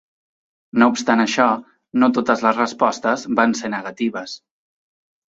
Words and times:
No 0.83 0.85
obstant 0.91 1.19
això, 1.23 1.43
no 2.03 2.09
totes 2.17 2.41
les 2.45 2.57
respostes 2.59 3.25
van 3.41 3.53
ser 3.61 3.71
negatives. 3.75 4.35